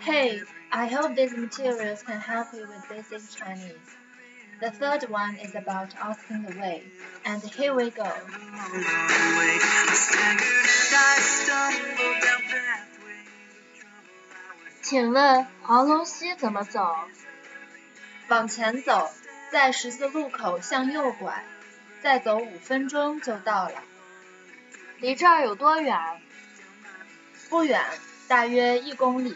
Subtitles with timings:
[0.00, 0.40] Hey,
[0.72, 3.96] I hope these materials can help you with basic Chinese.
[4.60, 6.82] The third one is about asking the way,
[7.24, 8.10] and here we go.
[14.82, 16.96] 请问黄龙溪怎么走？
[18.28, 19.10] 往前走，
[19.52, 21.44] 在十字路口向右拐，
[22.02, 23.82] 再走五分钟就到了。
[24.98, 25.96] 离这儿有多远？
[27.51, 27.83] 不远，
[28.29, 29.35] 大约一公里。